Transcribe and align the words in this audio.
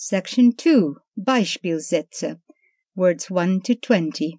Section 0.00 0.52
2. 0.52 0.94
Beispielsätze. 1.16 2.40
Words 2.94 3.32
1 3.32 3.62
to 3.62 3.74
20. 3.74 4.38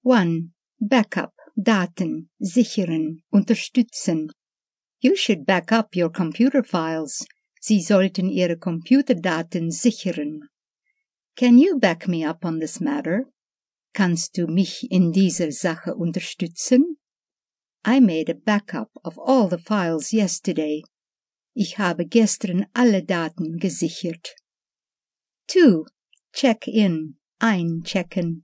1. 0.00 0.54
Backup. 0.80 1.34
Daten. 1.54 2.30
Sichern. 2.40 3.20
Unterstützen. 3.30 4.30
You 5.02 5.14
should 5.16 5.44
back 5.44 5.70
up 5.70 5.94
your 5.94 6.08
computer 6.08 6.62
files. 6.62 7.26
Sie 7.60 7.82
sollten 7.82 8.30
Ihre 8.30 8.56
Computerdaten 8.56 9.70
sichern. 9.70 10.48
Can 11.36 11.58
you 11.58 11.78
back 11.78 12.08
me 12.08 12.24
up 12.24 12.42
on 12.42 12.58
this 12.58 12.80
matter? 12.80 13.26
Kannst 13.92 14.38
du 14.38 14.46
mich 14.46 14.90
in 14.90 15.12
dieser 15.12 15.52
Sache 15.52 15.94
unterstützen? 15.94 16.96
I 17.84 18.00
made 18.00 18.30
a 18.30 18.34
backup 18.34 18.88
of 19.04 19.18
all 19.18 19.46
the 19.50 19.58
files 19.58 20.10
yesterday. 20.10 20.82
Ich 21.52 21.76
habe 21.76 22.06
gestern 22.06 22.64
alle 22.72 23.02
Daten 23.02 23.58
gesichert. 23.58 24.36
2. 25.50 25.84
Check 26.32 26.68
in. 26.68 27.16
Einchecken. 27.40 28.42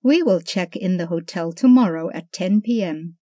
We 0.00 0.22
will 0.22 0.40
check 0.40 0.76
in 0.76 0.96
the 0.96 1.06
hotel 1.06 1.52
tomorrow 1.52 2.08
at 2.14 2.30
10 2.30 2.60
p.m. 2.60 3.16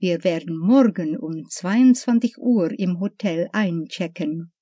Wir 0.00 0.22
werden 0.22 0.56
morgen 0.56 1.16
um 1.16 1.46
22 1.50 2.38
Uhr 2.38 2.70
im 2.78 3.00
Hotel 3.00 3.48
einchecken. 3.52 4.52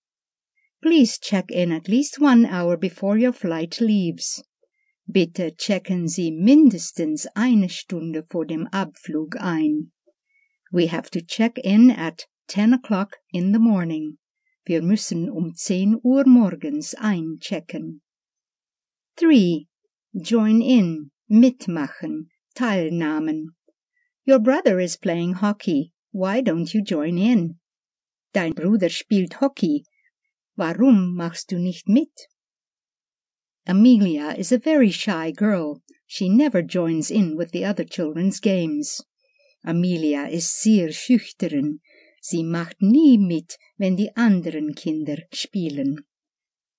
Please 0.80 1.18
check 1.20 1.50
in 1.50 1.70
at 1.70 1.86
least 1.86 2.18
one 2.18 2.46
hour 2.46 2.78
before 2.78 3.18
your 3.18 3.34
flight 3.34 3.78
leaves. 3.78 4.42
Bitte 5.06 5.50
checken 5.54 6.08
Sie 6.08 6.30
mindestens 6.30 7.26
eine 7.36 7.68
Stunde 7.68 8.24
vor 8.26 8.46
dem 8.46 8.66
Abflug 8.72 9.36
ein. 9.38 9.92
We 10.72 10.86
have 10.86 11.10
to 11.10 11.20
check 11.20 11.58
in 11.58 11.90
at 11.90 12.24
10 12.46 12.72
o'clock 12.72 13.18
in 13.34 13.52
the 13.52 13.58
morning. 13.58 14.16
Wir 14.68 14.82
müssen 14.82 15.30
um 15.30 15.54
10 15.54 15.98
Uhr 16.02 16.26
morgens 16.26 16.94
einchecken. 16.94 18.02
3. 19.16 19.64
Join 20.12 20.60
in, 20.60 21.10
mitmachen, 21.26 22.28
teilnahmen. 22.54 23.56
Your 24.26 24.38
brother 24.38 24.78
is 24.78 24.98
playing 24.98 25.36
hockey. 25.36 25.94
Why 26.12 26.42
don't 26.42 26.74
you 26.74 26.82
join 26.82 27.16
in? 27.16 27.58
Dein 28.34 28.52
Bruder 28.52 28.90
spielt 28.90 29.40
Hockey. 29.40 29.84
Warum 30.54 31.14
machst 31.16 31.50
du 31.50 31.58
nicht 31.58 31.88
mit? 31.88 32.28
Amelia 33.66 34.34
is 34.36 34.52
a 34.52 34.58
very 34.58 34.90
shy 34.90 35.32
girl. 35.32 35.80
She 36.06 36.28
never 36.28 36.60
joins 36.60 37.10
in 37.10 37.38
with 37.38 37.52
the 37.52 37.64
other 37.64 37.84
children's 37.84 38.38
games. 38.38 39.02
Amelia 39.64 40.28
ist 40.28 40.60
sehr 40.60 40.92
schüchtern. 40.92 41.80
Sie 42.30 42.44
macht 42.44 42.82
nie 42.82 43.16
mit, 43.16 43.56
wenn 43.78 43.96
die 43.96 44.14
anderen 44.14 44.74
Kinder 44.74 45.16
spielen. 45.32 46.04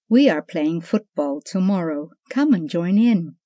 We 0.08 0.30
are 0.30 0.44
playing 0.44 0.80
football 0.80 1.42
tomorrow. 1.42 2.12
Come 2.30 2.54
and 2.54 2.72
join 2.72 3.00
in. 3.00 3.38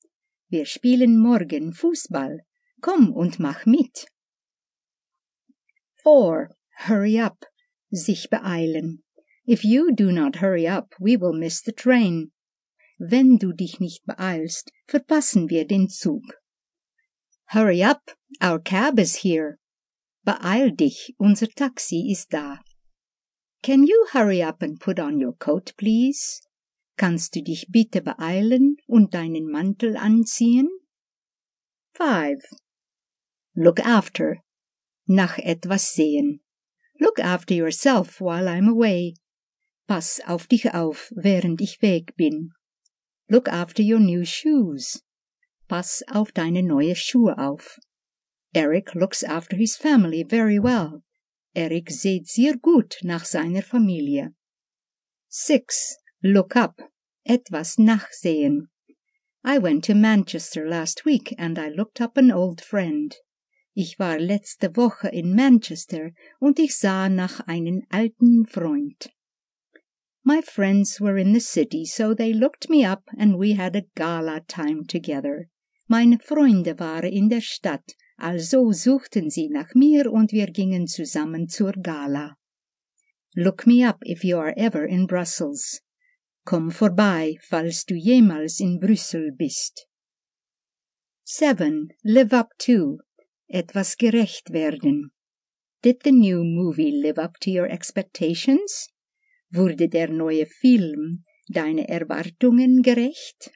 Wir 0.50 0.66
spielen 0.66 1.18
morgen 1.18 1.72
Fußball. 1.72 2.40
Komm 2.82 3.14
und 3.14 3.40
mach 3.40 3.66
mit. 3.66 4.08
4. 6.04 6.50
Hurry 6.88 7.18
up. 7.18 7.46
Sich 7.90 8.30
beeilen. 8.30 9.04
If 9.48 9.64
you 9.64 9.96
do 9.96 10.12
not 10.12 10.42
hurry 10.42 10.68
up, 10.68 10.94
we 11.00 11.16
will 11.16 11.32
miss 11.32 11.62
the 11.62 11.72
train. 11.72 12.34
Wenn 13.00 13.38
du 13.38 13.54
dich 13.54 13.80
nicht 13.80 14.06
beeilst, 14.06 14.74
verpassen 14.88 15.50
wir 15.50 15.66
den 15.66 15.88
Zug. 15.88 16.42
Hurry 17.54 17.82
up, 17.82 18.12
our 18.42 18.60
cab 18.60 19.00
is 19.00 19.24
here. 19.24 19.58
Beeil 20.24 20.72
dich, 20.72 21.14
unser 21.18 21.50
Taxi 21.50 22.10
ist 22.10 22.34
da. 22.34 22.62
Can 23.62 23.84
you 23.84 24.08
hurry 24.12 24.42
up 24.42 24.62
and 24.62 24.80
put 24.80 25.00
on 25.00 25.22
your 25.22 25.34
coat, 25.34 25.74
please? 25.78 26.42
Kannst 26.98 27.36
du 27.36 27.42
dich 27.42 27.68
bitte 27.70 28.02
beeilen 28.02 28.78
und 28.88 29.14
deinen 29.14 29.50
Mantel 29.50 29.98
anziehen? 29.98 30.70
5. 31.96 32.42
Look 33.56 33.80
after. 33.86 34.38
Nach 35.06 35.38
etwas 35.38 35.94
sehen. 35.94 36.42
Look 37.00 37.20
after 37.20 37.54
yourself 37.54 38.22
while 38.22 38.48
I'm 38.48 38.70
away. 38.70 39.16
Pass 39.88 40.22
auf 40.26 40.48
dich 40.48 40.74
auf, 40.74 41.12
während 41.16 41.60
ich 41.60 41.82
weg 41.82 42.16
bin. 42.16 42.54
Look 43.28 43.50
after 43.50 43.84
your 43.84 44.00
new 44.00 44.24
shoes. 44.24 45.04
Pass 45.68 46.04
auf 46.10 46.32
deine 46.32 46.64
neue 46.64 46.96
Schuhe 46.96 47.38
auf. 47.38 47.80
Eric 48.56 48.94
looks 48.94 49.24
after 49.24 49.56
his 49.56 49.76
family 49.76 50.24
very 50.24 50.60
well. 50.60 51.04
Eric 51.56 51.90
sieht 51.90 52.28
sehr 52.28 52.56
gut 52.58 52.98
nach 53.04 53.26
seiner 53.26 53.64
Familie. 53.64 54.34
6. 55.30 55.98
Look 56.24 56.56
up. 56.56 56.80
Etwas 57.26 57.78
nachsehen. 57.78 58.68
I 59.44 59.58
went 59.58 59.84
to 59.86 59.96
Manchester 59.96 60.68
last 60.68 61.04
week 61.04 61.34
and 61.38 61.58
I 61.58 61.70
looked 61.70 62.00
up 62.00 62.16
an 62.18 62.32
old 62.32 62.62
friend. 62.62 63.16
Ich 63.76 63.98
war 63.98 64.20
letzte 64.20 64.76
Woche 64.78 65.10
in 65.10 65.36
Manchester 65.36 66.12
und 66.40 66.60
ich 66.60 66.78
sah 66.78 67.10
nach 67.10 67.42
einen 67.48 67.88
alten 67.90 68.46
Freund. 68.46 69.10
My 70.24 70.42
friends 70.42 71.02
were 71.02 71.18
in 71.18 71.34
the 71.34 71.42
city, 71.42 71.86
so 71.86 72.14
they 72.14 72.32
looked 72.32 72.70
me 72.70 72.86
up 72.86 73.04
and 73.18 73.38
we 73.38 73.54
had 73.54 73.76
a 73.76 73.88
gala 73.96 74.42
time 74.48 74.86
together. 74.86 75.50
Meine 75.90 76.20
Freunde 76.20 76.80
waren 76.80 77.12
in 77.12 77.30
der 77.30 77.42
Stadt 77.42 77.96
also 78.18 78.72
suchten 78.72 79.30
sie 79.30 79.50
nach 79.50 79.74
mir 79.76 80.12
und 80.12 80.32
wir 80.32 80.48
gingen 80.48 80.88
zusammen 80.88 81.48
zur 81.50 81.74
Gala. 81.74 82.38
Look 83.36 83.66
me 83.66 83.88
up 83.88 84.00
if 84.06 84.24
you 84.24 84.38
are 84.38 84.56
ever 84.58 84.86
in 84.86 85.08
Brussels. 85.08 85.82
Komm 86.46 86.72
vorbei, 86.72 87.38
falls 87.42 87.86
du 87.86 87.96
jemals 87.96 88.60
in 88.60 88.80
Brüssel 88.80 89.32
bist. 89.32 89.88
7. 91.26 91.90
Live 92.04 92.34
up 92.34 92.50
to. 92.60 93.00
Etwas 93.48 93.98
gerecht 93.98 94.52
werden. 94.52 95.12
Did 95.82 96.04
the 96.04 96.12
new 96.12 96.44
movie 96.44 96.92
live 96.92 97.18
up 97.18 97.40
to 97.40 97.50
your 97.50 97.68
expectations? 97.68 98.90
Wurde 99.52 99.88
der 99.88 100.10
neue 100.10 100.46
Film 100.46 101.24
deine 101.48 101.88
Erwartungen 101.88 102.82
gerecht? 102.82 103.52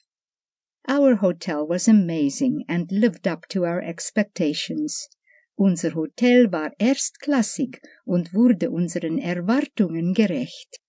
Our 0.89 1.15
hotel 1.15 1.67
was 1.67 1.89
amazing 1.89 2.63
and 2.69 2.89
lived 2.91 3.27
up 3.27 3.45
to 3.49 3.65
our 3.65 3.81
expectations. 3.81 5.09
Unser 5.57 5.91
Hotel 5.91 6.47
war 6.49 6.71
erstklassig 6.79 7.81
und 8.05 8.33
wurde 8.33 8.71
unseren 8.71 9.19
Erwartungen 9.19 10.13
gerecht. 10.13 10.79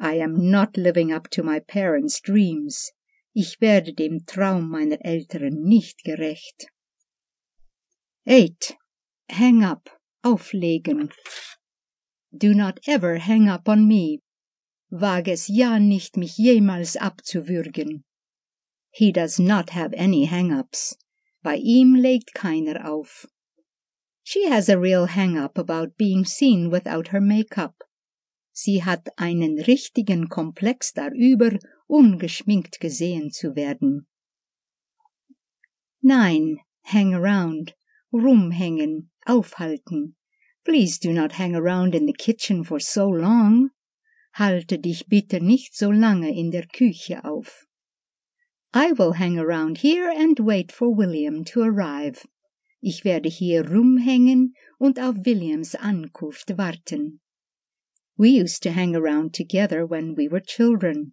I 0.00 0.20
am 0.20 0.50
not 0.50 0.76
living 0.76 1.12
up 1.12 1.30
to 1.30 1.44
my 1.44 1.60
parents' 1.60 2.20
dreams. 2.20 2.90
Ich 3.32 3.60
werde 3.60 3.92
dem 3.92 4.26
Traum 4.26 4.68
meiner 4.70 4.98
Eltern 5.04 5.62
nicht 5.62 6.02
gerecht. 6.02 6.66
8. 8.26 8.76
Hang 9.30 9.62
up. 9.62 9.88
Auflegen. 10.22 11.12
Do 12.32 12.54
not 12.54 12.80
ever 12.88 13.18
hang 13.18 13.48
up 13.48 13.68
on 13.68 13.86
me. 13.86 14.20
Wag 14.90 15.28
es 15.28 15.46
ja 15.48 15.78
nicht, 15.78 16.16
mich 16.16 16.38
jemals 16.38 16.96
abzuwürgen. 16.96 18.04
He 18.90 19.12
does 19.12 19.38
not 19.38 19.70
have 19.70 19.92
any 19.94 20.26
hang-ups. 20.26 20.96
Bei 21.42 21.56
ihm 21.56 21.94
legt 21.94 22.34
keiner 22.34 22.84
auf. 22.84 23.26
She 24.22 24.48
has 24.48 24.68
a 24.68 24.78
real 24.78 25.06
hang-up 25.06 25.56
about 25.56 25.96
being 25.96 26.24
seen 26.24 26.70
without 26.70 27.08
her 27.08 27.20
make-up. 27.20 27.84
Sie 28.52 28.82
hat 28.82 29.08
einen 29.16 29.58
richtigen 29.60 30.28
Komplex 30.28 30.92
darüber, 30.92 31.58
ungeschminkt 31.86 32.80
gesehen 32.80 33.30
zu 33.30 33.54
werden. 33.54 34.06
9. 36.02 36.58
Hang 36.82 37.14
around. 37.14 37.74
Rumhängen. 38.12 39.10
Aufhalten. 39.26 40.16
Please 40.64 40.98
do 40.98 41.12
not 41.12 41.32
hang 41.32 41.54
around 41.54 41.94
in 41.94 42.06
the 42.06 42.12
kitchen 42.12 42.64
for 42.64 42.80
so 42.80 43.08
long. 43.08 43.70
Halte 44.32 44.78
dich 44.78 45.06
bitte 45.06 45.40
nicht 45.40 45.76
so 45.76 45.90
lange 45.90 46.36
in 46.36 46.50
der 46.50 46.66
Küche 46.66 47.24
auf. 47.24 47.67
I 48.74 48.92
will 48.92 49.12
hang 49.12 49.38
around 49.38 49.78
here 49.78 50.10
and 50.10 50.38
wait 50.38 50.70
for 50.70 50.94
William 50.94 51.44
to 51.44 51.62
arrive. 51.62 52.26
Ich 52.82 53.04
werde 53.04 53.28
hier 53.28 53.64
rumhängen 53.64 54.52
und 54.78 54.98
auf 54.98 55.16
Williams 55.24 55.74
Ankunft 55.74 56.56
warten. 56.56 57.20
We 58.16 58.28
used 58.28 58.62
to 58.64 58.72
hang 58.72 58.94
around 58.94 59.32
together 59.32 59.86
when 59.86 60.14
we 60.14 60.28
were 60.28 60.40
children. 60.40 61.12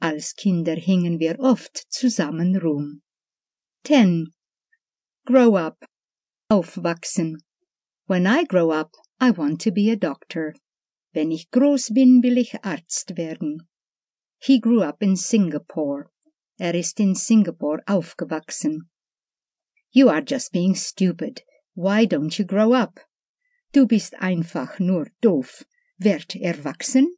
Als 0.00 0.32
Kinder 0.32 0.76
hingen 0.76 1.18
wir 1.18 1.36
oft 1.38 1.86
zusammen 1.90 2.56
rum. 2.56 3.02
10. 3.84 4.32
Grow 5.24 5.56
up. 5.56 5.84
Aufwachsen. 6.50 7.36
When 8.06 8.26
I 8.26 8.44
grow 8.44 8.70
up, 8.70 8.92
I 9.20 9.30
want 9.30 9.60
to 9.62 9.70
be 9.70 9.90
a 9.90 9.96
doctor. 9.96 10.54
Wenn 11.12 11.30
ich 11.30 11.50
groß 11.50 11.94
bin, 11.94 12.22
will 12.22 12.38
ich 12.38 12.54
Arzt 12.64 13.16
werden. 13.16 13.68
He 14.38 14.58
grew 14.58 14.82
up 14.82 15.02
in 15.02 15.16
Singapore. 15.16 16.10
Er 16.58 16.74
ist 16.74 16.98
in 16.98 17.14
Singapore 17.14 17.82
aufgewachsen. 17.86 18.90
You 19.90 20.08
are 20.08 20.22
just 20.26 20.52
being 20.52 20.74
stupid. 20.74 21.44
Why 21.74 22.04
don't 22.04 22.36
you 22.36 22.44
grow 22.44 22.74
up? 22.74 23.00
Du 23.72 23.86
bist 23.86 24.14
einfach 24.20 24.80
nur 24.80 25.06
doof. 25.20 25.64
Werd 25.98 26.34
erwachsen. 26.34 27.17